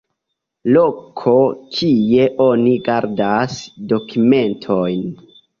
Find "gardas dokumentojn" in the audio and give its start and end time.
2.89-5.09